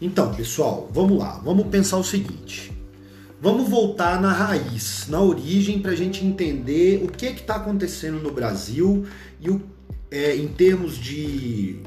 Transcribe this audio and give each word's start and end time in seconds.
Então, 0.00 0.34
pessoal, 0.34 0.90
vamos 0.92 1.18
lá, 1.18 1.40
vamos 1.44 1.66
pensar 1.68 1.96
o 1.96 2.04
seguinte. 2.04 2.72
Vamos 3.40 3.68
voltar 3.68 4.20
na 4.20 4.32
raiz, 4.32 5.06
na 5.08 5.20
origem, 5.20 5.80
para 5.80 5.92
a 5.92 5.94
gente 5.94 6.24
entender 6.24 7.02
o 7.04 7.08
que 7.08 7.26
está 7.26 7.56
acontecendo 7.56 8.18
no 8.18 8.30
Brasil 8.30 9.06
e 9.40 9.50
o, 9.50 9.62
é, 10.10 10.36
em 10.36 10.48
termos 10.48 10.96
de 10.96 11.80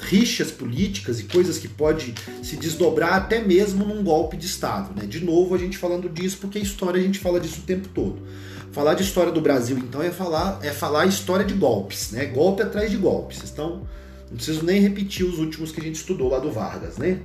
rixas 0.00 0.50
políticas 0.50 1.18
e 1.20 1.24
coisas 1.24 1.58
que 1.58 1.66
pode 1.66 2.14
se 2.42 2.56
desdobrar 2.56 3.14
até 3.14 3.42
mesmo 3.42 3.84
num 3.84 4.02
golpe 4.02 4.36
de 4.36 4.46
Estado. 4.46 4.98
Né? 4.98 5.06
De 5.06 5.24
novo, 5.24 5.54
a 5.54 5.58
gente 5.58 5.76
falando 5.76 6.08
disso 6.08 6.38
porque 6.40 6.58
a 6.58 6.62
história 6.62 7.00
a 7.00 7.02
gente 7.02 7.18
fala 7.18 7.40
disso 7.40 7.60
o 7.60 7.64
tempo 7.64 7.88
todo. 7.88 8.22
Falar 8.70 8.94
de 8.94 9.02
história 9.02 9.32
do 9.32 9.40
Brasil, 9.40 9.76
então, 9.78 10.02
é 10.02 10.10
falar 10.10 10.60
é 10.62 10.70
falar 10.70 11.06
história 11.06 11.44
de 11.44 11.54
golpes, 11.54 12.12
né? 12.12 12.26
Golpe 12.26 12.62
atrás 12.62 12.90
de 12.90 12.98
golpes. 12.98 13.42
Então, 13.50 13.86
não 14.30 14.36
preciso 14.36 14.64
nem 14.64 14.80
repetir 14.80 15.26
os 15.26 15.38
últimos 15.38 15.72
que 15.72 15.80
a 15.80 15.84
gente 15.84 15.96
estudou 15.96 16.28
lá 16.28 16.38
do 16.38 16.50
Vargas, 16.50 16.98
né? 16.98 17.20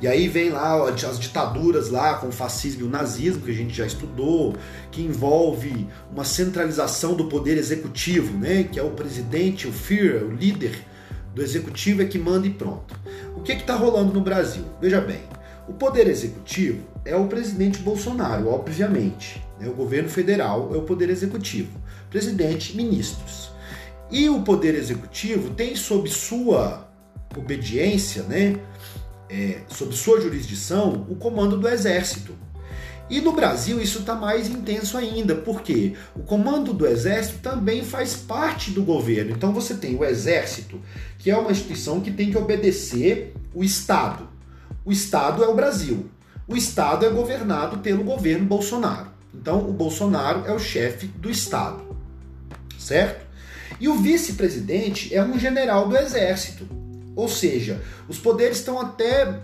E 0.00 0.08
aí 0.08 0.26
vem 0.26 0.50
lá 0.50 0.88
as 0.88 1.18
ditaduras 1.18 1.88
lá 1.88 2.14
com 2.14 2.26
o 2.26 2.32
fascismo 2.32 2.82
e 2.82 2.84
o 2.84 2.90
nazismo, 2.90 3.42
que 3.42 3.52
a 3.52 3.54
gente 3.54 3.72
já 3.72 3.86
estudou, 3.86 4.56
que 4.90 5.00
envolve 5.00 5.86
uma 6.12 6.24
centralização 6.24 7.14
do 7.14 7.26
poder 7.26 7.56
executivo, 7.56 8.36
né? 8.36 8.64
Que 8.64 8.80
é 8.80 8.82
o 8.82 8.90
presidente, 8.90 9.68
o 9.68 9.72
Führer, 9.72 10.24
o 10.24 10.34
líder 10.34 10.76
do 11.32 11.40
executivo 11.40 12.02
é 12.02 12.04
que 12.04 12.18
manda 12.18 12.48
e 12.48 12.50
pronto. 12.50 12.98
O 13.36 13.42
que 13.42 13.52
está 13.52 13.76
rolando 13.76 14.12
no 14.12 14.20
Brasil? 14.20 14.64
Veja 14.80 15.00
bem, 15.00 15.20
o 15.68 15.72
poder 15.72 16.08
executivo 16.08 16.82
é 17.04 17.14
o 17.14 17.28
presidente 17.28 17.78
Bolsonaro, 17.78 18.48
obviamente. 18.48 19.40
Né? 19.60 19.68
O 19.68 19.72
governo 19.72 20.08
federal 20.08 20.72
é 20.74 20.78
o 20.78 20.82
poder 20.82 21.10
executivo. 21.10 21.80
Presidente, 22.10 22.76
ministros. 22.76 23.51
E 24.12 24.28
o 24.28 24.42
poder 24.42 24.74
executivo 24.74 25.50
tem 25.50 25.74
sob 25.74 26.08
sua 26.08 26.88
obediência, 27.34 28.22
né? 28.24 28.60
é, 29.32 29.60
sob 29.68 29.96
sua 29.96 30.20
jurisdição 30.20 31.06
o 31.08 31.16
comando 31.16 31.56
do 31.56 31.66
exército. 31.66 32.34
E 33.08 33.20
no 33.20 33.32
Brasil 33.32 33.80
isso 33.80 34.00
está 34.00 34.14
mais 34.14 34.48
intenso 34.48 34.96
ainda, 34.96 35.34
porque 35.34 35.94
o 36.14 36.20
comando 36.20 36.72
do 36.72 36.86
exército 36.86 37.38
também 37.38 37.82
faz 37.82 38.14
parte 38.14 38.70
do 38.70 38.82
governo. 38.82 39.32
Então 39.32 39.52
você 39.52 39.74
tem 39.74 39.96
o 39.96 40.04
exército, 40.04 40.80
que 41.18 41.30
é 41.30 41.36
uma 41.36 41.50
instituição 41.50 42.00
que 42.00 42.10
tem 42.10 42.30
que 42.30 42.38
obedecer 42.38 43.34
o 43.54 43.64
Estado. 43.64 44.28
O 44.84 44.92
Estado 44.92 45.42
é 45.42 45.48
o 45.48 45.54
Brasil. 45.54 46.10
O 46.46 46.56
Estado 46.56 47.06
é 47.06 47.10
governado 47.10 47.78
pelo 47.78 48.04
governo 48.04 48.44
Bolsonaro. 48.44 49.10
Então 49.34 49.58
o 49.66 49.72
Bolsonaro 49.72 50.44
é 50.46 50.52
o 50.52 50.58
chefe 50.58 51.06
do 51.06 51.30
Estado, 51.30 51.82
certo? 52.78 53.21
E 53.82 53.88
o 53.88 53.96
vice-presidente 53.96 55.12
é 55.12 55.24
um 55.24 55.36
general 55.36 55.88
do 55.88 55.96
exército. 55.96 56.68
Ou 57.16 57.28
seja, 57.28 57.82
os 58.08 58.16
poderes 58.16 58.58
estão 58.58 58.78
até 58.78 59.40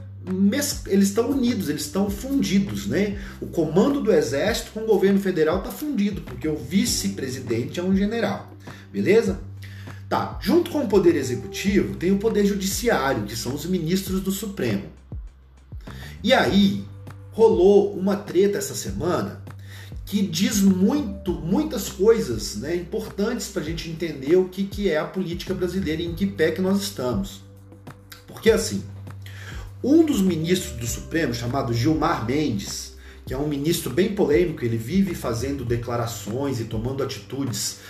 eles 0.87 1.09
estão 1.09 1.31
unidos, 1.31 1.69
eles 1.69 1.83
estão 1.83 2.09
fundidos, 2.09 2.87
né? 2.87 3.19
O 3.41 3.49
comando 3.49 4.01
do 4.01 4.13
exército 4.13 4.71
com 4.71 4.81
o 4.85 4.87
governo 4.87 5.19
federal 5.19 5.59
está 5.59 5.73
fundido, 5.73 6.21
porque 6.21 6.47
o 6.47 6.55
vice-presidente 6.55 7.81
é 7.81 7.83
um 7.83 7.97
general, 7.97 8.53
beleza? 8.93 9.41
Tá, 10.09 10.39
junto 10.41 10.71
com 10.71 10.85
o 10.85 10.89
poder 10.89 11.17
executivo 11.17 11.97
tem 11.97 12.13
o 12.13 12.19
poder 12.19 12.47
judiciário, 12.47 13.25
que 13.25 13.35
são 13.35 13.53
os 13.53 13.67
ministros 13.67 14.21
do 14.21 14.31
Supremo. 14.31 14.85
E 16.23 16.33
aí 16.33 16.85
rolou 17.33 17.93
uma 17.93 18.15
treta 18.15 18.59
essa 18.59 18.77
semana 18.77 19.43
que 20.09 20.23
diz 20.23 20.63
muito, 20.63 21.33
muitas 21.33 21.91
coisas 21.91 22.57
né, 22.57 22.75
importantes 22.75 23.49
para 23.49 23.61
a 23.61 23.65
gente 23.65 23.91
entender 23.91 24.37
o 24.37 24.49
que, 24.49 24.65
que 24.65 24.91
é 24.91 24.97
a 24.97 25.05
política 25.05 25.53
brasileira 25.53 26.01
e 26.01 26.07
em 26.07 26.15
que 26.15 26.27
pé 26.27 26.51
que 26.51 26.63
nós 26.63 26.81
estamos. 26.81 27.43
Porque 28.27 28.51
assim, 28.51 28.83
um 29.85 30.07
dos 30.07 30.23
ministros 30.23 30.81
do 30.81 30.87
Supremo, 30.87 31.35
chamado 31.35 31.75
Gilmar 31.75 32.25
Mendes, 32.25 32.97
que 33.27 33.35
é 33.35 33.37
um 33.37 33.47
ministro 33.47 33.91
bem 33.91 34.15
polêmico, 34.15 34.65
ele 34.65 34.79
vive 34.79 35.15
fazendo 35.15 35.63
declarações 35.63 36.59
e 36.59 36.65
tomando 36.65 37.03
atitudes 37.03 37.81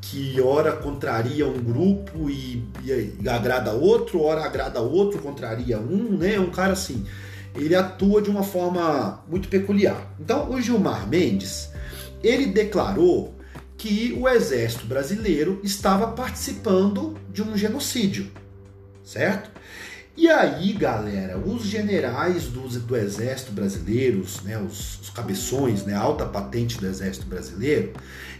que 0.00 0.40
ora 0.40 0.72
contraria 0.72 1.46
um 1.46 1.62
grupo 1.62 2.30
e, 2.30 2.64
e 2.84 3.28
agrada 3.28 3.72
outro, 3.72 4.22
ora 4.22 4.42
agrada 4.46 4.80
outro, 4.80 5.20
contraria 5.20 5.78
um, 5.78 6.16
né? 6.16 6.36
É 6.36 6.40
um 6.40 6.50
cara 6.50 6.72
assim, 6.72 7.04
ele 7.56 7.74
atua 7.74 8.22
de 8.22 8.30
uma 8.30 8.42
forma 8.42 9.24
muito 9.28 9.48
peculiar. 9.48 10.14
Então, 10.20 10.50
o 10.50 10.60
Gilmar 10.60 11.08
Mendes, 11.08 11.70
ele 12.22 12.46
declarou 12.46 13.34
que 13.76 14.16
o 14.18 14.28
exército 14.28 14.86
brasileiro 14.86 15.60
estava 15.62 16.08
participando 16.08 17.16
de 17.30 17.42
um 17.42 17.56
genocídio, 17.56 18.30
certo? 19.04 19.50
E 20.16 20.30
aí, 20.30 20.72
galera, 20.72 21.36
os 21.36 21.62
generais 21.62 22.44
do, 22.44 22.66
do 22.66 22.96
exército 22.96 23.52
brasileiro, 23.52 24.24
né, 24.44 24.58
os, 24.58 24.98
os 24.98 25.10
cabeções, 25.10 25.84
né, 25.84 25.94
alta 25.94 26.24
patente 26.24 26.78
do 26.78 26.86
exército 26.86 27.26
brasileiro, 27.26 27.92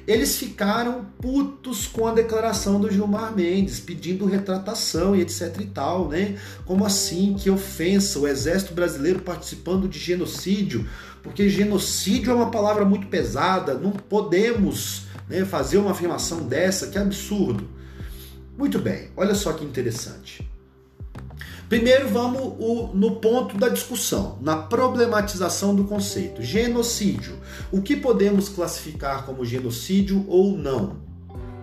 eles 0.06 0.38
ficaram 0.38 1.04
putos 1.20 1.86
com 1.86 2.06
a 2.06 2.14
declaração 2.14 2.80
do 2.80 2.90
Gilmar 2.90 3.36
Mendes, 3.36 3.78
pedindo 3.78 4.24
retratação 4.24 5.14
e 5.14 5.20
etc 5.20 5.54
e 5.60 5.66
tal, 5.66 6.08
né? 6.08 6.38
Como 6.64 6.86
assim? 6.86 7.34
Que 7.34 7.50
ofensa, 7.50 8.18
o 8.18 8.26
exército 8.26 8.72
brasileiro 8.72 9.18
participando 9.18 9.86
de 9.86 9.98
genocídio, 9.98 10.88
porque 11.22 11.46
genocídio 11.50 12.30
é 12.30 12.34
uma 12.34 12.50
palavra 12.50 12.86
muito 12.86 13.08
pesada, 13.08 13.74
não 13.74 13.90
podemos 13.90 15.02
né, 15.28 15.44
fazer 15.44 15.76
uma 15.76 15.90
afirmação 15.90 16.46
dessa, 16.46 16.86
que 16.86 16.96
absurdo. 16.96 17.68
Muito 18.56 18.78
bem, 18.78 19.10
olha 19.14 19.34
só 19.34 19.52
que 19.52 19.64
interessante. 19.64 20.55
Primeiro 21.68 22.08
vamos 22.08 22.40
o, 22.60 22.90
no 22.94 23.16
ponto 23.16 23.58
da 23.58 23.68
discussão, 23.68 24.38
na 24.40 24.56
problematização 24.56 25.74
do 25.74 25.82
conceito. 25.84 26.40
Genocídio. 26.40 27.40
O 27.72 27.82
que 27.82 27.96
podemos 27.96 28.48
classificar 28.48 29.24
como 29.24 29.44
genocídio 29.44 30.24
ou 30.28 30.56
não? 30.56 31.04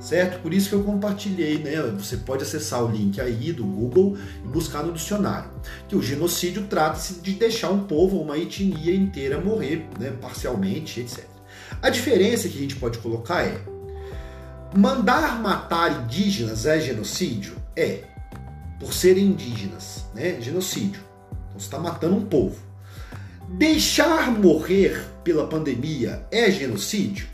Certo? 0.02 0.42
Por 0.42 0.54
isso 0.54 0.68
que 0.68 0.76
eu 0.76 0.84
compartilhei, 0.84 1.60
né? 1.60 1.78
Você 1.98 2.18
pode 2.18 2.44
acessar 2.44 2.84
o 2.84 2.92
link 2.92 3.22
aí 3.22 3.54
do 3.54 3.64
Google 3.64 4.18
e 4.44 4.48
buscar 4.50 4.84
no 4.84 4.92
dicionário. 4.92 5.50
Que 5.88 5.96
o 5.96 6.02
genocídio 6.02 6.68
trata-se 6.68 7.22
de 7.22 7.32
deixar 7.32 7.70
um 7.70 7.86
povo 7.86 8.18
ou 8.18 8.24
uma 8.24 8.38
etnia 8.38 8.94
inteira 8.94 9.40
morrer, 9.40 9.88
né? 9.98 10.12
parcialmente, 10.22 11.00
etc. 11.00 11.24
A 11.82 11.90
diferença 11.90 12.50
que 12.50 12.58
a 12.58 12.62
gente 12.62 12.76
pode 12.76 12.98
colocar 12.98 13.44
é: 13.44 13.62
mandar 14.76 15.42
matar 15.42 16.04
indígenas 16.04 16.66
é 16.66 16.82
genocídio? 16.82 17.56
É 17.74 18.13
por 18.84 18.94
serem 18.94 19.28
indígenas, 19.28 20.04
né? 20.14 20.42
Genocídio. 20.42 21.02
Então 21.32 21.58
você 21.60 21.66
está 21.66 21.80
matando 21.80 22.18
um 22.18 22.26
povo. 22.26 22.58
Deixar 23.48 24.30
morrer 24.30 25.06
pela 25.24 25.48
pandemia 25.48 26.28
é 26.30 26.52
genocídio? 26.52 27.28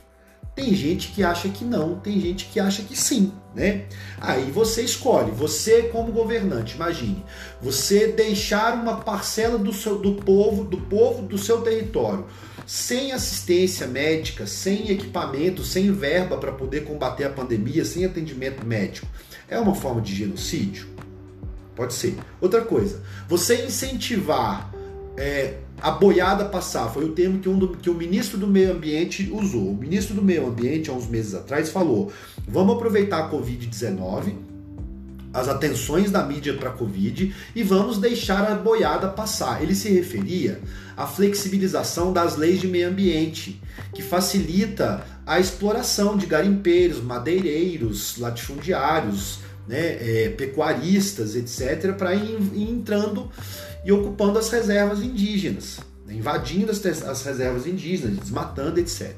Tem 0.56 0.76
gente 0.76 1.08
que 1.10 1.24
acha 1.24 1.50
que 1.50 1.66
não, 1.66 2.00
tem 2.00 2.20
gente 2.20 2.46
que 2.46 2.60
acha 2.60 2.84
que 2.84 2.96
sim, 2.96 3.32
né? 3.56 3.86
Aí 4.20 4.52
você 4.52 4.84
escolhe, 4.84 5.32
você 5.32 5.84
como 5.84 6.12
governante, 6.12 6.76
imagine, 6.76 7.24
você 7.62 8.08
deixar 8.08 8.76
uma 8.76 8.98
parcela 8.98 9.58
do 9.58 9.74
seu 9.74 9.98
do 9.98 10.16
povo, 10.16 10.66
do 10.66 10.78
povo 10.78 11.24
do 11.24 11.38
seu 11.38 11.62
território 11.62 12.28
sem 12.68 13.12
assistência 13.12 13.88
médica, 13.88 14.46
sem 14.46 14.92
equipamento, 14.92 15.64
sem 15.64 15.92
verba 15.92 16.38
para 16.38 16.52
poder 16.52 16.84
combater 16.84 17.24
a 17.24 17.30
pandemia, 17.32 17.84
sem 17.84 18.06
atendimento 18.06 18.64
médico, 18.64 19.08
é 19.48 19.58
uma 19.58 19.74
forma 19.74 20.00
de 20.00 20.14
genocídio? 20.14 20.99
Pode 21.80 21.94
ser. 21.94 22.18
Outra 22.42 22.60
coisa, 22.60 23.02
você 23.26 23.66
incentivar 23.66 24.70
é, 25.16 25.60
a 25.82 25.92
boiada 25.92 26.44
passar, 26.44 26.90
foi 26.90 27.06
o 27.06 27.14
termo 27.14 27.40
que, 27.40 27.48
um 27.48 27.58
do, 27.58 27.70
que 27.70 27.90
o 27.90 27.94
ministro 27.94 28.38
do 28.38 28.48
Meio 28.48 28.74
Ambiente 28.74 29.32
usou. 29.32 29.70
O 29.70 29.78
ministro 29.78 30.14
do 30.14 30.22
Meio 30.22 30.46
Ambiente, 30.46 30.90
há 30.90 30.94
uns 30.94 31.08
meses 31.08 31.34
atrás, 31.34 31.70
falou: 31.70 32.12
vamos 32.46 32.76
aproveitar 32.76 33.20
a 33.20 33.32
Covid-19, 33.32 34.36
as 35.34 35.48
atenções 35.48 36.12
da 36.12 36.22
mídia 36.22 36.54
para 36.56 36.68
a 36.68 36.74
Covid 36.74 37.34
e 37.56 37.64
vamos 37.64 37.98
deixar 37.98 38.52
a 38.52 38.56
boiada 38.56 39.08
passar. 39.08 39.64
Ele 39.64 39.74
se 39.74 39.88
referia 39.90 40.60
à 40.98 41.08
flexibilização 41.08 42.12
das 42.12 42.36
leis 42.36 42.60
de 42.60 42.68
meio 42.68 42.90
ambiente, 42.90 43.62
que 43.94 44.02
facilita 44.02 45.06
a 45.26 45.40
exploração 45.40 46.18
de 46.18 46.26
garimpeiros, 46.26 47.02
madeireiros, 47.02 48.18
latifundiários, 48.18 49.40
né, 49.70 49.98
é, 50.26 50.30
pecuaristas, 50.30 51.36
etc., 51.36 51.94
para 51.94 52.16
ir, 52.16 52.40
ir, 52.56 52.72
entrando 52.72 53.30
e 53.86 53.92
ocupando 53.92 54.40
as 54.40 54.50
reservas 54.50 55.04
indígenas, 55.04 55.80
né, 56.08 56.16
invadindo 56.16 56.72
as, 56.72 56.84
as 56.84 57.24
reservas 57.24 57.68
indígenas, 57.68 58.18
desmatando, 58.18 58.80
etc. 58.80 59.14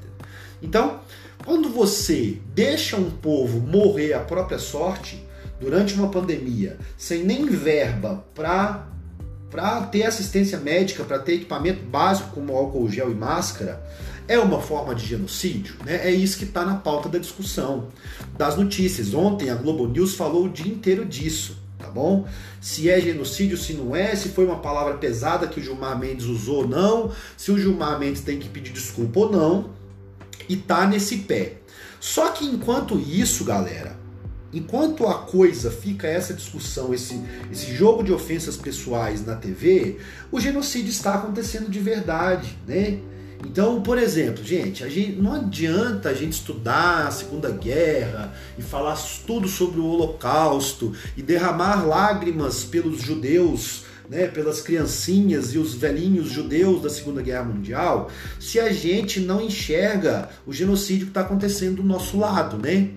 Então, 0.62 1.00
quando 1.46 1.70
você 1.70 2.38
deixa 2.54 2.98
um 2.98 3.10
povo 3.10 3.62
morrer 3.62 4.12
à 4.12 4.20
própria 4.20 4.60
sorte 4.60 5.26
durante 5.58 5.94
uma 5.94 6.10
pandemia, 6.10 6.78
sem 6.98 7.24
nem 7.24 7.46
verba 7.46 8.26
para 8.36 8.90
para 9.50 9.82
ter 9.82 10.04
assistência 10.04 10.58
médica, 10.58 11.04
para 11.04 11.20
ter 11.20 11.34
equipamento 11.34 11.84
básico 11.84 12.30
como 12.30 12.56
álcool 12.56 12.90
gel 12.90 13.12
e 13.12 13.16
máscara, 13.16 13.84
é 14.32 14.40
uma 14.40 14.62
forma 14.62 14.96
de 14.96 15.06
genocídio? 15.06 15.76
Né? 15.86 16.08
É 16.08 16.12
isso 16.12 16.38
que 16.38 16.46
está 16.46 16.64
na 16.64 16.76
pauta 16.76 17.10
da 17.10 17.20
discussão 17.20 17.90
das 18.38 18.56
notícias. 18.56 19.14
Ontem 19.14 19.50
a 19.50 19.56
Globo 19.56 19.86
News 19.88 20.16
falou 20.16 20.46
o 20.46 20.50
dia 20.50 20.72
inteiro 20.72 21.06
disso. 21.06 21.58
tá 21.78 21.90
bom? 21.90 22.26
Se 22.62 22.90
é 22.90 23.02
genocídio, 23.02 23.58
se 23.58 23.74
não 23.74 23.94
é, 23.94 24.16
se 24.16 24.30
foi 24.30 24.46
uma 24.46 24.60
palavra 24.60 24.94
pesada 24.94 25.48
que 25.48 25.60
o 25.60 25.64
Gilmar 25.64 26.00
Mendes 26.00 26.28
usou 26.28 26.60
ou 26.60 26.68
não, 26.68 27.12
se 27.36 27.52
o 27.52 27.60
Gilmar 27.60 28.00
Mendes 28.00 28.22
tem 28.22 28.40
que 28.40 28.48
pedir 28.48 28.72
desculpa 28.72 29.20
ou 29.20 29.32
não, 29.32 29.72
e 30.48 30.56
tá 30.56 30.88
nesse 30.88 31.18
pé. 31.18 31.58
Só 32.00 32.30
que 32.30 32.46
enquanto 32.46 32.98
isso, 33.00 33.44
galera, 33.44 34.00
enquanto 34.54 35.08
a 35.08 35.20
coisa 35.20 35.70
fica 35.70 36.08
essa 36.08 36.34
discussão, 36.34 36.94
esse, 36.94 37.22
esse 37.52 37.76
jogo 37.76 38.02
de 38.02 38.14
ofensas 38.14 38.56
pessoais 38.56 39.26
na 39.26 39.36
TV, 39.36 39.98
o 40.32 40.40
genocídio 40.40 40.90
está 40.90 41.16
acontecendo 41.16 41.70
de 41.70 41.80
verdade, 41.80 42.58
né? 42.66 43.00
Então, 43.46 43.82
por 43.82 43.98
exemplo, 43.98 44.44
gente, 44.44 44.84
a 44.84 44.90
gente 44.90 45.14
não 45.14 45.34
adianta 45.34 46.10
a 46.10 46.14
gente 46.14 46.34
estudar 46.34 47.08
a 47.08 47.12
Segunda 47.12 47.50
Guerra 47.50 48.34
e 48.58 48.62
falar 48.62 48.98
tudo 49.26 49.48
sobre 49.48 49.80
o 49.80 49.86
Holocausto 49.86 50.94
e 51.18 51.22
derramar 51.22 51.86
lágrimas 51.86 52.64
pelos 52.64 53.02
judeus, 53.02 53.84
né, 54.10 54.28
pelas 54.28 54.62
criancinhas 54.62 55.54
e 55.54 55.58
os 55.58 55.74
velhinhos 55.74 56.30
judeus 56.30 56.82
da 56.82 56.90
Segunda 56.90 57.22
Guerra 57.22 57.46
Mundial, 57.46 58.12
se 58.40 58.60
a 58.60 58.72
gente 58.72 59.20
não 59.20 59.42
enxerga 59.42 60.30
o 60.46 60.54
genocídio 60.54 61.08
que 61.08 61.12
está 61.12 61.22
acontecendo 61.22 61.78
do 61.78 61.84
nosso 61.84 62.18
lado, 62.18 62.58
né? 62.58 62.90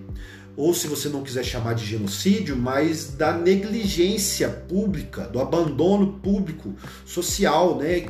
Ou 0.57 0.73
se 0.73 0.87
você 0.87 1.09
não 1.09 1.21
quiser 1.21 1.43
chamar 1.43 1.73
de 1.73 1.85
genocídio, 1.85 2.55
mas 2.55 3.09
da 3.09 3.33
negligência 3.33 4.47
pública, 4.47 5.23
do 5.23 5.39
abandono 5.39 6.13
público, 6.19 6.73
social, 7.05 7.77
né? 7.77 8.05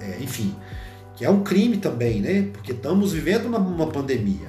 É, 0.00 0.18
enfim, 0.20 0.54
que 1.18 1.24
é 1.24 1.30
um 1.30 1.42
crime 1.42 1.78
também, 1.78 2.20
né? 2.20 2.48
Porque 2.52 2.70
estamos 2.70 3.12
vivendo 3.12 3.46
uma 3.46 3.88
pandemia. 3.88 4.46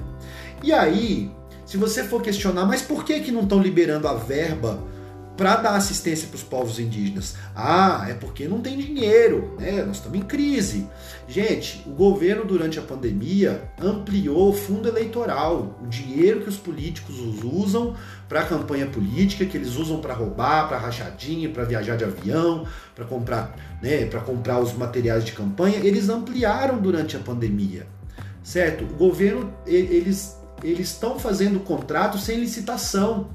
E 0.61 0.71
aí, 0.71 1.31
se 1.65 1.77
você 1.77 2.03
for 2.03 2.21
questionar, 2.21 2.63
mas 2.67 2.83
por 2.83 3.03
que 3.03 3.19
que 3.21 3.31
não 3.31 3.41
estão 3.41 3.59
liberando 3.59 4.07
a 4.07 4.13
verba 4.13 4.79
para 5.39 5.55
dar 5.55 5.75
assistência 5.77 6.27
para 6.27 6.35
os 6.35 6.43
povos 6.43 6.79
indígenas? 6.79 7.37
Ah, 7.55 8.05
é 8.09 8.13
porque 8.13 8.45
não 8.45 8.59
tem 8.59 8.77
dinheiro, 8.77 9.55
né? 9.57 9.83
Nós 9.83 9.95
estamos 9.95 10.19
em 10.19 10.21
crise. 10.21 10.85
Gente, 11.29 11.81
o 11.87 11.91
governo 11.91 12.43
durante 12.43 12.77
a 12.77 12.81
pandemia 12.81 13.71
ampliou 13.81 14.49
o 14.49 14.53
fundo 14.53 14.89
eleitoral, 14.89 15.79
o 15.81 15.87
dinheiro 15.87 16.41
que 16.41 16.49
os 16.49 16.57
políticos 16.57 17.15
usam 17.41 17.95
para 18.27 18.43
campanha 18.43 18.87
política, 18.87 19.45
que 19.45 19.55
eles 19.55 19.77
usam 19.77 20.01
para 20.01 20.13
roubar, 20.13 20.67
para 20.67 20.77
rachadinha, 20.77 21.47
para 21.47 21.63
viajar 21.63 21.95
de 21.95 22.03
avião, 22.03 22.67
para 22.93 23.05
comprar, 23.05 23.55
né, 23.81 24.07
para 24.07 24.19
comprar 24.19 24.59
os 24.59 24.73
materiais 24.73 25.23
de 25.23 25.31
campanha, 25.31 25.77
eles 25.77 26.09
ampliaram 26.09 26.79
durante 26.79 27.15
a 27.15 27.19
pandemia. 27.19 27.87
Certo? 28.43 28.83
O 28.83 28.97
governo 28.97 29.53
eles 29.65 30.37
eles 30.61 30.89
estão 30.89 31.17
fazendo 31.17 31.61
contrato 31.61 32.17
sem 32.17 32.41
licitação. 32.41 33.29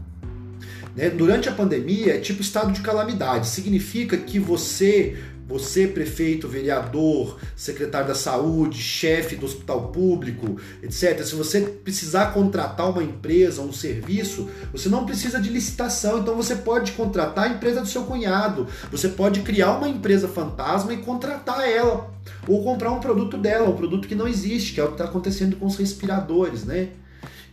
Né? 0.94 1.11
Durante 1.11 1.49
a 1.49 1.52
pandemia 1.52 2.14
é 2.14 2.19
tipo 2.19 2.41
estado 2.41 2.73
de 2.73 2.81
calamidade, 2.81 3.49
significa 3.49 4.17
que 4.17 4.38
você 4.38 5.17
você, 5.46 5.87
prefeito, 5.87 6.49
vereador, 6.49 7.38
secretário 7.55 8.08
da 8.08 8.14
saúde, 8.14 8.79
chefe 8.79 9.37
do 9.37 9.44
hospital 9.44 9.88
público, 9.88 10.58
etc., 10.82 11.23
se 11.23 11.35
você 11.35 11.61
precisar 11.61 12.32
contratar 12.32 12.91
uma 12.91 13.02
empresa, 13.02 13.61
um 13.61 13.73
serviço, 13.73 14.49
você 14.73 14.88
não 14.88 15.05
precisa 15.05 15.38
de 15.38 15.50
licitação, 15.50 16.20
então 16.20 16.35
você 16.35 16.56
pode 16.56 16.93
contratar 16.93 17.44
a 17.44 17.49
empresa 17.49 17.82
do 17.82 17.87
seu 17.87 18.05
cunhado, 18.05 18.67
você 18.90 19.08
pode 19.08 19.40
criar 19.40 19.76
uma 19.76 19.88
empresa 19.88 20.26
fantasma 20.26 20.94
e 20.94 20.99
contratar 20.99 21.69
ela, 21.69 22.11
ou 22.49 22.64
comprar 22.64 22.93
um 22.93 23.00
produto 23.00 23.37
dela, 23.37 23.69
um 23.69 23.76
produto 23.76 24.08
que 24.08 24.14
não 24.14 24.26
existe, 24.26 24.73
que 24.73 24.81
é 24.81 24.85
o 24.85 24.88
que 24.88 24.94
está 24.94 25.05
acontecendo 25.05 25.56
com 25.56 25.67
os 25.67 25.76
respiradores, 25.76 26.64
né? 26.64 26.88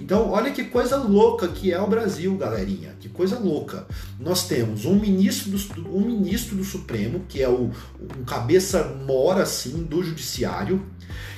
Então, 0.01 0.31
olha 0.31 0.49
que 0.49 0.63
coisa 0.63 0.97
louca 0.97 1.47
que 1.47 1.71
é 1.71 1.79
o 1.79 1.85
Brasil, 1.85 2.35
galerinha. 2.35 2.95
Que 2.99 3.07
coisa 3.07 3.37
louca. 3.37 3.85
Nós 4.19 4.47
temos 4.47 4.83
um 4.83 4.95
ministro 4.95 5.51
do, 5.51 5.95
um 5.95 6.01
ministro 6.01 6.55
do 6.55 6.63
Supremo, 6.63 7.21
que 7.29 7.39
é 7.41 7.47
o, 7.47 7.69
um 7.99 8.25
cabeça 8.25 8.83
mora, 9.05 9.43
assim, 9.43 9.83
do 9.83 10.01
judiciário, 10.01 10.83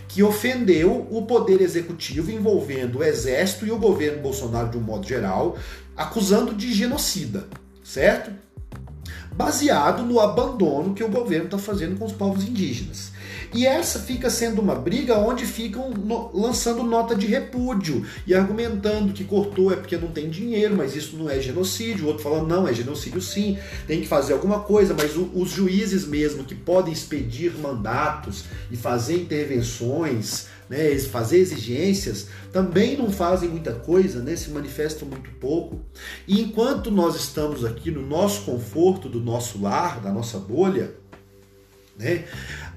que 0.08 0.24
ofendeu 0.24 1.06
o 1.12 1.24
poder 1.24 1.60
executivo 1.60 2.32
envolvendo 2.32 3.00
o 3.00 3.04
exército 3.04 3.66
e 3.66 3.72
o 3.72 3.78
governo 3.78 4.22
Bolsonaro 4.22 4.70
de 4.70 4.78
um 4.78 4.82
modo 4.82 5.06
geral, 5.06 5.58
acusando 5.98 6.54
de 6.54 6.74
genocida, 6.74 7.48
certo? 7.84 8.32
Baseado 9.36 10.04
no 10.04 10.22
abandono 10.22 10.94
que 10.94 11.04
o 11.04 11.10
governo 11.10 11.46
está 11.46 11.58
fazendo 11.58 12.00
com 12.00 12.06
os 12.06 12.14
povos 12.14 12.48
indígenas. 12.48 13.12
E 13.54 13.68
essa 13.68 14.00
fica 14.00 14.30
sendo 14.30 14.62
uma 14.62 14.74
briga 14.74 15.18
onde 15.18 15.46
ficam 15.46 15.92
no, 15.92 16.32
lançando 16.34 16.84
nota 16.84 17.16
de 17.16 17.28
repúdio 17.28 18.06
e 18.26 18.34
argumentando 18.34 19.14
que 19.14 19.24
cortou 19.24 19.72
é 19.72 19.76
porque 19.76 19.96
não 19.96 20.08
tem 20.08 20.30
dinheiro, 20.30 20.76
mas 20.76 20.96
isso 20.96 21.16
não 21.16 21.30
é 21.30 21.40
genocídio. 21.40 22.06
O 22.06 22.08
outro 22.08 22.24
falando, 22.24 22.48
não, 22.48 22.68
é 22.68 22.74
genocídio 22.74 23.22
sim, 23.22 23.58
tem 23.86 24.02
que 24.02 24.08
fazer 24.08 24.34
alguma 24.34 24.62
coisa, 24.62 24.96
mas 24.96 25.16
o, 25.16 25.30
os 25.36 25.52
juízes 25.52 26.06
mesmo 26.08 26.44
que 26.44 26.56
podem 26.56 26.92
expedir 26.92 27.54
mandatos 27.58 28.46
e 28.72 28.76
fazer 28.76 29.18
intervenções, 29.18 30.48
né, 30.68 30.98
fazer 31.00 31.38
exigências, 31.38 32.28
também 32.52 32.98
não 32.98 33.12
fazem 33.12 33.50
muita 33.50 33.74
coisa, 33.74 34.22
né, 34.22 34.36
se 34.36 34.50
manifestam 34.50 35.08
muito 35.08 35.30
pouco. 35.40 35.80
E 36.28 36.42
enquanto 36.42 36.90
nós 36.90 37.16
estamos 37.16 37.64
aqui 37.64 37.92
no 37.92 38.06
nosso 38.06 38.42
conforto 38.42 39.08
do 39.08 39.20
nosso 39.20 39.62
lar, 39.62 40.02
da 40.02 40.12
nossa 40.12 40.40
bolha, 40.40 40.96
né, 41.98 42.26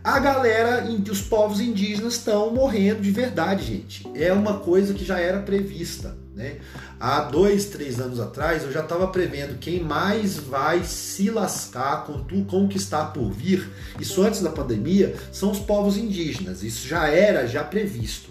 a 0.07 0.21
galera, 0.21 0.85
os 1.11 1.21
povos 1.21 1.61
indígenas 1.61 2.15
estão 2.15 2.55
morrendo 2.55 3.01
de 3.01 3.11
verdade, 3.11 3.65
gente. 3.65 4.09
É 4.15 4.33
uma 4.33 4.61
coisa 4.61 4.95
que 4.95 5.05
já 5.05 5.19
era 5.19 5.41
prevista. 5.41 6.17
Né? 6.33 6.59
Há 7.01 7.23
dois, 7.23 7.65
três 7.65 7.99
anos 7.99 8.21
atrás 8.21 8.63
eu 8.63 8.71
já 8.71 8.83
estava 8.83 9.09
prevendo 9.09 9.59
quem 9.59 9.83
mais 9.83 10.37
vai 10.37 10.85
se 10.85 11.29
lascar 11.29 12.05
com 12.05 12.23
tudo 12.23 12.45
com 12.45 12.67
o 12.67 12.69
que 12.69 12.77
está 12.77 13.05
por 13.05 13.33
vir, 13.33 13.69
isso 13.99 14.23
antes 14.23 14.43
da 14.43 14.51
pandemia, 14.51 15.17
são 15.33 15.51
os 15.51 15.59
povos 15.59 15.97
indígenas. 15.97 16.63
Isso 16.63 16.87
já 16.87 17.09
era 17.09 17.49
já 17.49 17.65
previsto. 17.65 18.31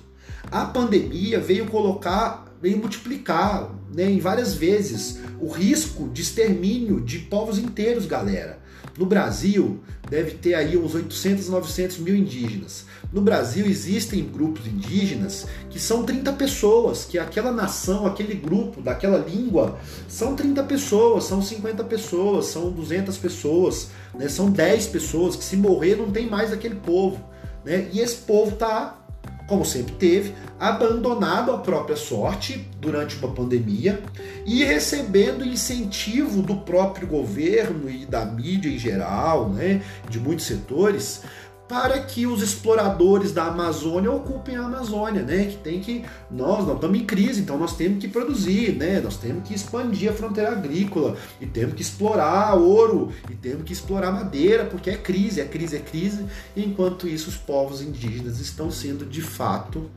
A 0.49 0.63
pandemia 0.63 1.41
veio 1.41 1.65
colocar, 1.65 2.55
veio 2.61 2.77
multiplicar 2.77 3.69
né, 3.93 4.09
em 4.09 4.19
várias 4.19 4.53
vezes 4.53 5.19
o 5.41 5.49
risco 5.49 6.07
de 6.07 6.21
extermínio 6.21 7.01
de 7.01 7.19
povos 7.19 7.57
inteiros, 7.59 8.05
galera. 8.05 8.63
No 8.97 9.05
Brasil, 9.05 9.81
deve 10.09 10.31
ter 10.31 10.53
aí 10.53 10.77
uns 10.77 10.95
800, 10.95 11.49
900 11.49 11.97
mil 11.97 12.15
indígenas. 12.15 12.85
No 13.11 13.21
Brasil, 13.21 13.65
existem 13.65 14.23
grupos 14.23 14.67
indígenas 14.67 15.45
que 15.69 15.79
são 15.79 16.03
30 16.03 16.33
pessoas, 16.33 17.05
que 17.05 17.17
aquela 17.19 17.51
nação, 17.51 18.05
aquele 18.05 18.35
grupo, 18.35 18.81
daquela 18.81 19.17
língua, 19.17 19.77
são 20.07 20.35
30 20.35 20.63
pessoas, 20.63 21.25
são 21.25 21.41
50 21.41 21.83
pessoas, 21.83 22.45
são 22.45 22.71
200 22.71 23.17
pessoas, 23.17 23.89
né? 24.13 24.29
são 24.29 24.49
10 24.49 24.87
pessoas, 24.87 25.35
que 25.35 25.43
se 25.43 25.57
morrer 25.57 25.95
não 25.95 26.11
tem 26.11 26.29
mais 26.29 26.53
aquele 26.53 26.75
povo. 26.75 27.23
Né? 27.63 27.89
E 27.91 27.99
esse 27.99 28.17
povo 28.17 28.53
está 28.53 29.04
como 29.47 29.63
sempre 29.63 29.93
teve, 29.95 30.33
abandonado 30.59 31.51
à 31.51 31.57
própria 31.57 31.95
sorte 31.95 32.67
durante 32.79 33.15
uma 33.17 33.31
pandemia 33.33 34.01
e 34.45 34.63
recebendo 34.63 35.45
incentivo 35.45 36.41
do 36.41 36.57
próprio 36.57 37.07
governo 37.07 37.89
e 37.89 38.05
da 38.05 38.25
mídia 38.25 38.69
em 38.69 38.77
geral, 38.77 39.49
né, 39.49 39.81
de 40.09 40.19
muitos 40.19 40.45
setores, 40.45 41.21
para 41.67 41.99
que 41.99 42.27
os 42.27 42.43
exploradores 42.43 43.31
da 43.31 43.45
Amazônia 43.45 44.11
ocupem 44.11 44.55
a 44.55 44.65
Amazônia, 44.65 45.23
né? 45.23 45.45
Que 45.45 45.57
tem 45.57 45.79
que 45.79 46.05
nós 46.29 46.65
não 46.65 46.75
estamos 46.75 46.99
em 46.99 47.05
crise, 47.05 47.41
então 47.41 47.57
nós 47.57 47.75
temos 47.75 47.99
que 47.99 48.07
produzir, 48.07 48.75
né? 48.75 49.01
Nós 49.01 49.17
temos 49.17 49.47
que 49.47 49.55
expandir 49.55 50.11
a 50.11 50.13
fronteira 50.13 50.51
agrícola 50.51 51.17
e 51.41 51.47
temos 51.47 51.73
que 51.73 51.81
explorar 51.81 52.53
ouro 52.53 53.11
e 53.29 53.33
temos 53.33 53.63
que 53.63 53.73
explorar 53.73 54.11
madeira, 54.11 54.65
porque 54.65 54.91
é 54.91 54.97
crise, 54.97 55.41
é 55.41 55.45
crise, 55.45 55.75
é 55.75 55.79
crise. 55.79 56.25
E 56.55 56.63
enquanto 56.63 57.07
isso, 57.07 57.29
os 57.29 57.35
povos 57.35 57.81
indígenas 57.81 58.39
estão 58.39 58.69
sendo 58.69 59.05
de 59.05 59.21
fato, 59.21 59.89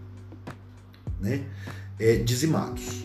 né, 1.20 1.42
é, 1.98 2.16
dizimados. 2.16 3.04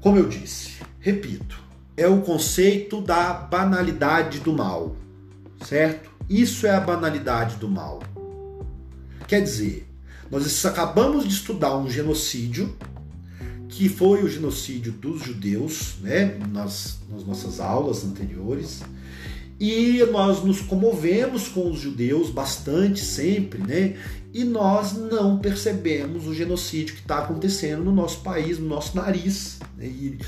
Como 0.00 0.18
eu 0.18 0.28
disse, 0.28 0.72
repito, 0.98 1.62
é 1.96 2.08
o 2.08 2.22
conceito 2.22 3.00
da 3.00 3.32
banalidade 3.32 4.40
do 4.40 4.52
mal, 4.52 4.96
certo? 5.64 6.11
Isso 6.32 6.66
é 6.66 6.70
a 6.70 6.80
banalidade 6.80 7.56
do 7.56 7.68
mal. 7.68 8.02
Quer 9.28 9.42
dizer, 9.42 9.86
nós 10.30 10.64
acabamos 10.64 11.28
de 11.28 11.34
estudar 11.34 11.76
um 11.76 11.90
genocídio, 11.90 12.74
que 13.68 13.86
foi 13.86 14.22
o 14.22 14.28
genocídio 14.30 14.92
dos 14.92 15.22
judeus, 15.22 15.96
né, 16.00 16.38
nas, 16.50 17.00
nas 17.10 17.26
nossas 17.26 17.60
aulas 17.60 18.02
anteriores, 18.02 18.80
e 19.60 20.02
nós 20.10 20.42
nos 20.42 20.62
comovemos 20.62 21.48
com 21.48 21.70
os 21.70 21.78
judeus 21.78 22.30
bastante 22.30 23.00
sempre, 23.00 23.60
né? 23.62 23.98
E 24.32 24.42
nós 24.42 24.94
não 24.94 25.38
percebemos 25.38 26.26
o 26.26 26.32
genocídio 26.32 26.94
que 26.94 27.02
está 27.02 27.18
acontecendo 27.18 27.84
no 27.84 27.92
nosso 27.92 28.22
país, 28.22 28.58
no 28.58 28.66
nosso 28.66 28.96
nariz. 28.96 29.58
Né? 29.76 29.86
E, 29.86 30.18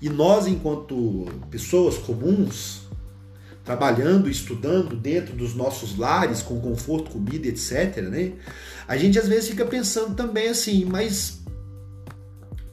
e 0.00 0.08
nós, 0.08 0.46
enquanto 0.46 1.26
pessoas 1.50 1.98
comuns, 1.98 2.87
trabalhando, 3.68 4.30
estudando 4.30 4.96
dentro 4.96 5.36
dos 5.36 5.54
nossos 5.54 5.98
lares, 5.98 6.40
com 6.40 6.58
conforto, 6.58 7.10
comida, 7.10 7.48
etc., 7.48 7.98
né? 7.98 8.32
A 8.88 8.96
gente 8.96 9.18
às 9.18 9.28
vezes 9.28 9.50
fica 9.50 9.66
pensando 9.66 10.14
também 10.14 10.48
assim, 10.48 10.86
mas 10.86 11.40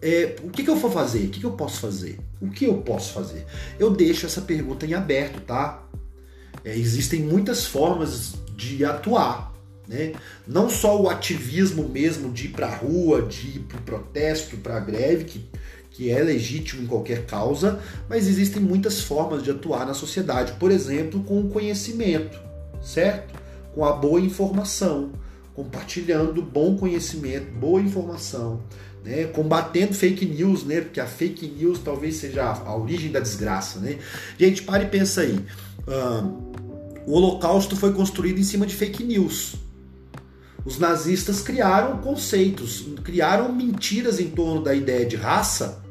é, 0.01 0.37
o 0.41 0.49
que, 0.49 0.63
que 0.63 0.69
eu 0.69 0.77
vou 0.77 0.89
fazer? 0.89 1.25
O 1.25 1.29
que, 1.31 1.41
que 1.41 1.45
eu 1.45 1.51
posso 1.51 1.81
fazer? 1.81 2.17
O 2.39 2.49
que 2.49 2.63
eu 2.63 2.77
posso 2.77 3.11
fazer? 3.11 3.45
Eu 3.77 3.91
deixo 3.91 4.25
essa 4.25 4.39
pergunta 4.39 4.85
em 4.85 4.93
aberto, 4.93 5.41
tá? 5.41 5.85
É, 6.63 6.73
existem 6.77 7.19
muitas 7.19 7.65
formas 7.65 8.35
de 8.55 8.85
atuar. 8.85 9.53
Né? 9.85 10.13
Não 10.47 10.69
só 10.69 10.99
o 10.99 11.09
ativismo 11.09 11.89
mesmo 11.89 12.31
de 12.31 12.45
ir 12.45 12.49
para 12.51 12.67
a 12.67 12.75
rua, 12.75 13.21
de 13.21 13.57
ir 13.57 13.59
para 13.67 13.79
o 13.79 13.81
protesto, 13.81 14.55
para 14.57 14.77
a 14.77 14.79
greve, 14.79 15.25
que, 15.25 15.45
que 15.95 16.11
é 16.11 16.21
legítimo 16.21 16.83
em 16.83 16.87
qualquer 16.87 17.25
causa, 17.25 17.79
mas 18.09 18.27
existem 18.27 18.61
muitas 18.61 19.01
formas 19.01 19.41
de 19.41 19.49
atuar 19.49 19.87
na 19.87 19.93
sociedade. 19.93 20.51
Por 20.59 20.69
exemplo, 20.69 21.23
com 21.23 21.39
o 21.39 21.47
conhecimento, 21.47 22.37
certo? 22.83 23.33
Com 23.73 23.85
a 23.85 23.93
boa 23.93 24.19
informação, 24.19 25.13
compartilhando 25.53 26.41
bom 26.41 26.75
conhecimento, 26.75 27.49
boa 27.53 27.79
informação, 27.79 28.59
né? 29.05 29.23
combatendo 29.27 29.93
fake 29.93 30.25
news, 30.25 30.65
né? 30.65 30.81
porque 30.81 30.99
a 30.99 31.07
fake 31.07 31.47
news 31.47 31.79
talvez 31.79 32.15
seja 32.15 32.43
a 32.43 32.75
origem 32.75 33.09
da 33.09 33.21
desgraça. 33.21 33.79
Né? 33.79 33.97
Gente, 34.37 34.63
pare 34.63 34.83
e 34.83 34.89
pensa 34.89 35.21
aí. 35.21 35.39
o 37.07 37.13
Holocausto 37.13 37.73
foi 37.77 37.93
construído 37.93 38.37
em 38.37 38.43
cima 38.43 38.65
de 38.65 38.75
fake 38.75 39.01
news. 39.01 39.55
Os 40.65 40.77
nazistas 40.77 41.41
criaram 41.41 41.99
conceitos, 41.99 42.85
criaram 43.01 43.53
mentiras 43.53 44.19
em 44.19 44.27
torno 44.27 44.61
da 44.61 44.73
ideia 44.73 45.05
de 45.05 45.15
raça, 45.15 45.84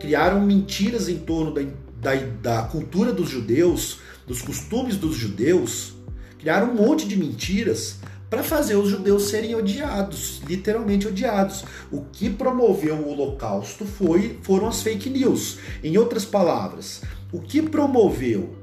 criaram 0.00 0.40
mentiras 0.40 1.08
em 1.08 1.18
torno 1.18 1.52
da, 1.52 1.62
da, 2.00 2.14
da 2.42 2.62
cultura 2.62 3.12
dos 3.12 3.28
judeus, 3.28 3.98
dos 4.26 4.42
costumes 4.42 4.96
dos 4.96 5.16
judeus, 5.16 5.94
criaram 6.38 6.70
um 6.70 6.74
monte 6.74 7.06
de 7.06 7.16
mentiras 7.16 7.96
para 8.28 8.42
fazer 8.42 8.74
os 8.74 8.88
judeus 8.88 9.28
serem 9.28 9.54
odiados, 9.54 10.40
literalmente 10.46 11.06
odiados. 11.06 11.64
O 11.90 12.02
que 12.12 12.28
promoveu 12.28 12.96
o 12.96 13.10
Holocausto 13.10 13.84
foi 13.84 14.38
foram 14.42 14.66
as 14.66 14.82
fake 14.82 15.08
news. 15.08 15.58
Em 15.82 15.96
outras 15.96 16.24
palavras, 16.24 17.02
o 17.32 17.40
que 17.40 17.62
promoveu 17.62 18.56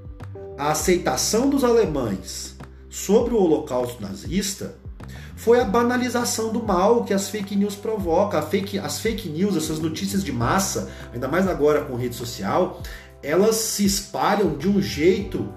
a 0.58 0.72
aceitação 0.72 1.50
dos 1.50 1.64
alemães 1.64 2.56
sobre 2.90 3.34
o 3.34 3.38
Holocausto 3.38 4.02
nazista 4.02 4.76
foi 5.36 5.60
a 5.60 5.66
banalização 5.66 6.52
do 6.52 6.62
mal 6.62 7.04
que 7.04 7.14
as 7.14 7.30
fake 7.30 7.56
news 7.56 7.76
provocam. 7.76 8.42
Fake, 8.42 8.78
as 8.80 9.00
fake 9.00 9.30
news, 9.30 9.56
essas 9.56 9.80
notícias 9.80 10.24
de 10.24 10.32
massa, 10.32 10.90
ainda 11.14 11.28
mais 11.28 11.48
agora 11.48 11.82
com 11.86 11.96
rede 11.96 12.16
social, 12.16 12.82
elas 13.24 13.56
se 13.56 13.86
espalham 13.86 14.58
de 14.58 14.68
um 14.68 14.82
jeito 14.82 15.48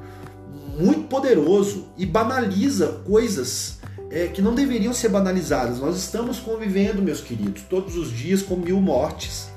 muito 0.79 1.09
poderoso 1.09 1.89
e 1.97 2.05
banaliza 2.05 3.01
coisas 3.07 3.79
é, 4.11 4.29
que 4.29 4.43
não 4.43 4.55
deveriam 4.55 4.93
ser 4.93 5.09
banalizadas. 5.09 5.79
Nós 5.81 5.97
estamos 5.97 6.39
convivendo, 6.39 7.03
meus 7.03 7.21
queridos, 7.21 7.63
todos 7.63 7.97
os 7.97 8.11
dias 8.11 8.43
com 8.43 8.57
mil 8.57 8.81
mortes, 8.81 9.51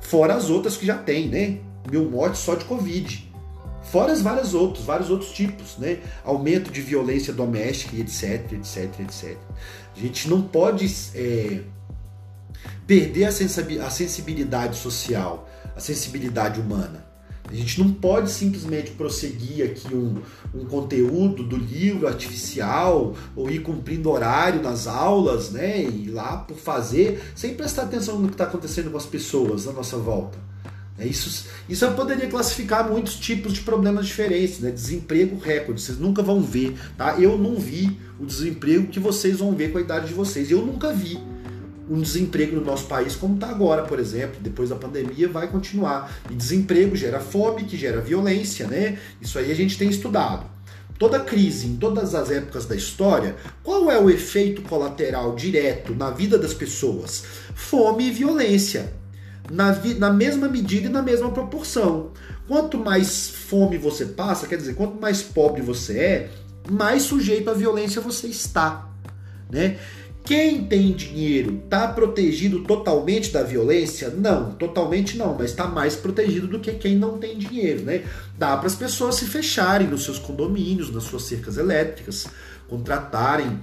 fora 0.00 0.34
as 0.34 0.50
outras 0.50 0.76
que 0.76 0.86
já 0.86 0.96
tem, 0.96 1.28
né? 1.28 1.58
Mil 1.90 2.10
mortes 2.10 2.40
só 2.40 2.54
de 2.54 2.64
Covid. 2.64 3.25
Fora 3.96 4.12
as 4.12 4.20
várias 4.20 4.52
outros, 4.52 4.84
vários 4.84 5.08
outros 5.08 5.30
tipos, 5.30 5.78
né? 5.78 6.00
Aumento 6.22 6.70
de 6.70 6.82
violência 6.82 7.32
doméstica, 7.32 7.96
etc, 7.96 8.52
etc, 8.52 9.00
etc. 9.00 9.38
A 9.96 9.98
gente 9.98 10.28
não 10.28 10.42
pode 10.42 10.84
é, 11.14 11.62
perder 12.86 13.24
a 13.24 13.88
sensibilidade 13.88 14.76
social, 14.76 15.48
a 15.74 15.80
sensibilidade 15.80 16.60
humana. 16.60 17.06
A 17.48 17.54
gente 17.54 17.80
não 17.80 17.90
pode 17.90 18.30
simplesmente 18.30 18.90
prosseguir 18.90 19.64
aqui 19.64 19.94
um, 19.94 20.20
um 20.54 20.66
conteúdo 20.66 21.42
do 21.42 21.56
livro 21.56 22.06
artificial 22.06 23.14
ou 23.34 23.50
ir 23.50 23.60
cumprindo 23.60 24.10
horário 24.10 24.62
nas 24.62 24.86
aulas, 24.86 25.52
né? 25.52 25.80
E 25.80 26.08
ir 26.08 26.10
lá 26.10 26.36
por 26.36 26.58
fazer, 26.58 27.32
sem 27.34 27.54
prestar 27.54 27.84
atenção 27.84 28.18
no 28.18 28.28
que 28.28 28.34
está 28.34 28.44
acontecendo 28.44 28.90
com 28.90 28.98
as 28.98 29.06
pessoas 29.06 29.66
à 29.66 29.72
nossa 29.72 29.96
volta. 29.96 30.45
É 30.98 31.06
isso, 31.06 31.46
isso 31.68 31.84
eu 31.84 31.92
poderia 31.92 32.26
classificar 32.26 32.88
muitos 32.88 33.16
tipos 33.16 33.52
de 33.52 33.60
problemas 33.60 34.06
diferentes, 34.06 34.60
né? 34.60 34.70
Desemprego 34.70 35.38
recorde, 35.38 35.80
vocês 35.80 35.98
nunca 35.98 36.22
vão 36.22 36.40
ver, 36.40 36.74
tá? 36.96 37.20
Eu 37.20 37.36
não 37.36 37.56
vi 37.56 37.98
o 38.18 38.24
desemprego 38.24 38.86
que 38.86 38.98
vocês 38.98 39.38
vão 39.38 39.54
ver 39.54 39.72
com 39.72 39.78
a 39.78 39.80
idade 39.82 40.08
de 40.08 40.14
vocês. 40.14 40.50
Eu 40.50 40.64
nunca 40.64 40.92
vi 40.94 41.18
um 41.88 42.00
desemprego 42.00 42.56
no 42.56 42.64
nosso 42.64 42.86
país 42.86 43.14
como 43.14 43.34
está 43.34 43.48
agora, 43.48 43.82
por 43.82 44.00
exemplo. 44.00 44.38
Depois 44.40 44.70
da 44.70 44.76
pandemia 44.76 45.28
vai 45.28 45.48
continuar. 45.48 46.10
E 46.30 46.34
desemprego 46.34 46.96
gera 46.96 47.20
fome, 47.20 47.64
que 47.64 47.76
gera 47.76 48.00
violência, 48.00 48.66
né? 48.66 48.98
Isso 49.20 49.38
aí 49.38 49.52
a 49.52 49.54
gente 49.54 49.76
tem 49.76 49.90
estudado. 49.90 50.46
Toda 50.98 51.20
crise, 51.20 51.66
em 51.66 51.76
todas 51.76 52.14
as 52.14 52.30
épocas 52.30 52.64
da 52.64 52.74
história, 52.74 53.36
qual 53.62 53.90
é 53.90 54.00
o 54.00 54.08
efeito 54.08 54.62
colateral 54.62 55.34
direto 55.34 55.94
na 55.94 56.10
vida 56.10 56.38
das 56.38 56.54
pessoas? 56.54 57.22
Fome 57.54 58.08
e 58.08 58.10
violência 58.10 58.94
na, 59.50 59.72
na 59.98 60.12
mesma 60.12 60.48
medida 60.48 60.86
e 60.86 60.90
na 60.90 61.02
mesma 61.02 61.30
proporção. 61.30 62.10
Quanto 62.48 62.78
mais 62.78 63.28
fome 63.28 63.78
você 63.78 64.06
passa, 64.06 64.46
quer 64.46 64.56
dizer, 64.56 64.74
quanto 64.74 65.00
mais 65.00 65.22
pobre 65.22 65.62
você 65.62 65.98
é, 65.98 66.30
mais 66.70 67.02
sujeito 67.02 67.50
à 67.50 67.54
violência 67.54 68.00
você 68.00 68.26
está, 68.26 68.88
né? 69.50 69.78
Quem 70.24 70.64
tem 70.64 70.92
dinheiro 70.92 71.62
está 71.64 71.86
protegido 71.86 72.64
totalmente 72.64 73.30
da 73.30 73.44
violência? 73.44 74.10
Não, 74.10 74.50
totalmente 74.50 75.16
não, 75.16 75.36
mas 75.38 75.50
está 75.50 75.68
mais 75.68 75.94
protegido 75.94 76.48
do 76.48 76.58
que 76.58 76.72
quem 76.72 76.96
não 76.96 77.16
tem 77.16 77.38
dinheiro, 77.38 77.84
né? 77.84 78.02
Dá 78.36 78.56
para 78.56 78.66
as 78.66 78.74
pessoas 78.74 79.14
se 79.14 79.26
fecharem 79.26 79.86
nos 79.86 80.02
seus 80.02 80.18
condomínios, 80.18 80.90
nas 80.90 81.04
suas 81.04 81.22
cercas 81.22 81.56
elétricas, 81.56 82.26
contratarem 82.68 83.62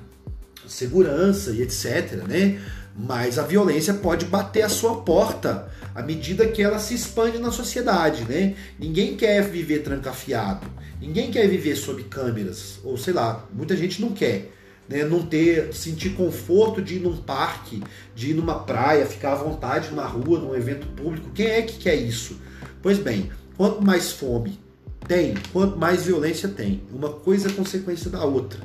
segurança 0.65 1.51
e 1.51 1.61
etc, 1.61 2.23
né? 2.29 2.57
Mas 2.95 3.39
a 3.39 3.43
violência 3.43 3.93
pode 3.93 4.25
bater 4.25 4.61
a 4.61 4.69
sua 4.69 5.01
porta 5.01 5.71
à 5.95 6.01
medida 6.01 6.47
que 6.47 6.61
ela 6.61 6.77
se 6.79 6.93
expande 6.93 7.39
na 7.39 7.51
sociedade, 7.51 8.23
né? 8.23 8.55
Ninguém 8.79 9.15
quer 9.15 9.41
viver 9.43 9.79
trancafiado, 9.79 10.67
ninguém 11.01 11.31
quer 11.31 11.47
viver 11.47 11.75
sob 11.75 12.03
câmeras, 12.03 12.79
ou 12.83 12.97
sei 12.97 13.13
lá, 13.13 13.47
muita 13.53 13.75
gente 13.75 14.01
não 14.01 14.11
quer. 14.11 14.51
Né, 14.87 15.05
não 15.05 15.25
ter, 15.25 15.73
sentir 15.73 16.09
conforto 16.09 16.81
de 16.81 16.95
ir 16.95 16.99
num 16.99 17.15
parque, 17.15 17.81
de 18.13 18.31
ir 18.31 18.33
numa 18.33 18.59
praia, 18.59 19.05
ficar 19.05 19.31
à 19.31 19.35
vontade 19.35 19.95
na 19.95 20.05
rua, 20.05 20.37
num 20.37 20.53
evento 20.53 20.85
público. 20.87 21.29
Quem 21.33 21.47
é 21.47 21.61
que 21.61 21.77
quer 21.77 21.95
isso? 21.95 22.37
Pois 22.81 22.99
bem, 22.99 23.31
quanto 23.55 23.81
mais 23.81 24.11
fome 24.11 24.59
tem, 25.07 25.35
quanto 25.53 25.77
mais 25.77 26.03
violência 26.03 26.49
tem. 26.49 26.83
Uma 26.91 27.09
coisa 27.09 27.47
é 27.47 27.53
consequência 27.53 28.09
da 28.09 28.25
outra. 28.25 28.59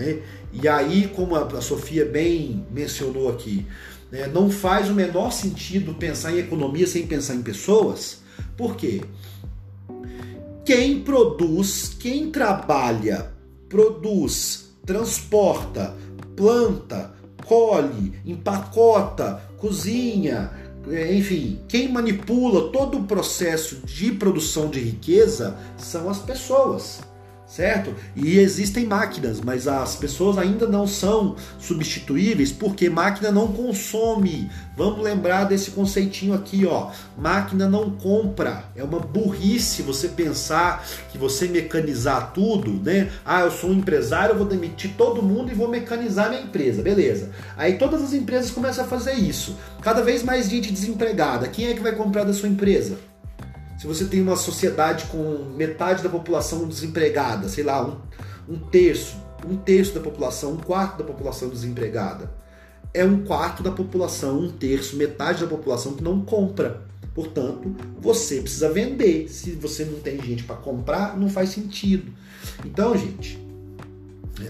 Né? 0.00 0.22
E 0.50 0.66
aí, 0.66 1.08
como 1.14 1.36
a 1.36 1.60
Sofia 1.60 2.06
bem 2.06 2.66
mencionou 2.70 3.28
aqui, 3.28 3.66
né, 4.10 4.26
não 4.26 4.50
faz 4.50 4.88
o 4.88 4.94
menor 4.94 5.30
sentido 5.30 5.94
pensar 5.94 6.32
em 6.32 6.38
economia 6.38 6.86
sem 6.86 7.06
pensar 7.06 7.34
em 7.34 7.42
pessoas. 7.42 8.22
Por 8.56 8.76
quê? 8.76 9.02
Quem 10.64 11.00
produz, 11.00 11.94
quem 11.98 12.30
trabalha, 12.30 13.30
produz, 13.68 14.70
transporta, 14.86 15.94
planta, 16.34 17.12
colhe, 17.44 18.14
empacota, 18.24 19.42
cozinha, 19.58 20.50
é, 20.88 21.14
enfim, 21.14 21.60
quem 21.68 21.92
manipula 21.92 22.72
todo 22.72 22.98
o 22.98 23.04
processo 23.04 23.76
de 23.84 24.12
produção 24.12 24.70
de 24.70 24.80
riqueza 24.80 25.58
são 25.76 26.08
as 26.08 26.18
pessoas 26.18 27.00
certo? 27.50 27.92
E 28.14 28.38
existem 28.38 28.86
máquinas, 28.86 29.40
mas 29.40 29.66
as 29.66 29.96
pessoas 29.96 30.38
ainda 30.38 30.68
não 30.68 30.86
são 30.86 31.34
substituíveis 31.58 32.52
porque 32.52 32.88
máquina 32.88 33.32
não 33.32 33.48
consome. 33.48 34.48
Vamos 34.76 35.02
lembrar 35.02 35.44
desse 35.44 35.72
conceitinho 35.72 36.32
aqui, 36.32 36.64
ó. 36.64 36.90
Máquina 37.18 37.68
não 37.68 37.90
compra. 37.90 38.64
É 38.76 38.84
uma 38.84 39.00
burrice 39.00 39.82
você 39.82 40.08
pensar 40.08 40.86
que 41.10 41.18
você 41.18 41.48
mecanizar 41.48 42.32
tudo, 42.32 42.80
né? 42.82 43.10
Ah, 43.24 43.40
eu 43.40 43.50
sou 43.50 43.70
um 43.70 43.74
empresário, 43.74 44.32
eu 44.32 44.38
vou 44.38 44.46
demitir 44.46 44.92
todo 44.96 45.20
mundo 45.20 45.50
e 45.50 45.54
vou 45.54 45.68
mecanizar 45.68 46.30
minha 46.30 46.42
empresa, 46.42 46.82
beleza? 46.82 47.30
Aí 47.56 47.76
todas 47.76 48.00
as 48.00 48.12
empresas 48.12 48.52
começam 48.52 48.84
a 48.84 48.88
fazer 48.88 49.14
isso. 49.14 49.56
Cada 49.82 50.02
vez 50.02 50.22
mais 50.22 50.48
gente 50.48 50.72
desempregada. 50.72 51.48
Quem 51.48 51.66
é 51.66 51.74
que 51.74 51.80
vai 51.80 51.92
comprar 51.92 52.22
da 52.22 52.32
sua 52.32 52.48
empresa? 52.48 53.09
Se 53.80 53.86
você 53.86 54.04
tem 54.04 54.20
uma 54.20 54.36
sociedade 54.36 55.06
com 55.06 55.54
metade 55.56 56.02
da 56.02 56.10
população 56.10 56.68
desempregada, 56.68 57.48
sei 57.48 57.64
lá, 57.64 57.82
um, 57.82 57.96
um 58.46 58.58
terço, 58.58 59.16
um 59.48 59.56
terço 59.56 59.94
da 59.94 60.00
população, 60.00 60.52
um 60.52 60.58
quarto 60.58 60.98
da 60.98 61.04
população 61.04 61.48
desempregada, 61.48 62.30
é 62.92 63.02
um 63.02 63.24
quarto 63.24 63.62
da 63.62 63.70
população, 63.70 64.38
um 64.38 64.52
terço, 64.52 64.98
metade 64.98 65.40
da 65.40 65.46
população 65.46 65.94
que 65.94 66.04
não 66.04 66.20
compra. 66.20 66.82
Portanto, 67.14 67.74
você 67.98 68.42
precisa 68.42 68.70
vender. 68.70 69.28
Se 69.30 69.52
você 69.52 69.86
não 69.86 69.98
tem 70.00 70.20
gente 70.20 70.42
para 70.42 70.56
comprar, 70.56 71.18
não 71.18 71.30
faz 71.30 71.48
sentido. 71.48 72.12
Então, 72.62 72.94
gente, 72.94 73.42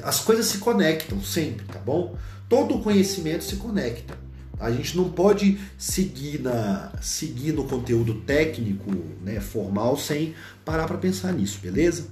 as 0.02 0.18
coisas 0.18 0.46
se 0.46 0.58
conectam 0.58 1.22
sempre, 1.22 1.64
tá 1.66 1.78
bom? 1.78 2.16
Todo 2.48 2.74
o 2.74 2.82
conhecimento 2.82 3.44
se 3.44 3.54
conecta. 3.54 4.18
A 4.60 4.70
gente 4.70 4.96
não 4.96 5.10
pode 5.10 5.58
seguir, 5.78 6.40
na, 6.40 6.92
seguir 7.00 7.52
no 7.52 7.64
conteúdo 7.64 8.14
técnico, 8.20 8.90
né, 9.22 9.40
formal, 9.40 9.96
sem 9.96 10.34
parar 10.64 10.86
para 10.86 10.98
pensar 10.98 11.32
nisso, 11.32 11.58
beleza? 11.62 12.08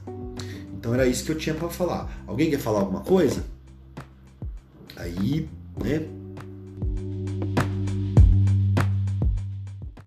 Então 0.72 0.94
era 0.94 1.06
isso 1.06 1.24
que 1.24 1.32
eu 1.32 1.36
tinha 1.36 1.54
para 1.54 1.68
falar. 1.68 2.22
Alguém 2.26 2.50
quer 2.50 2.58
falar 2.58 2.80
alguma 2.80 3.00
coisa? 3.00 3.44
Aí, 4.96 5.48
né, 5.82 6.06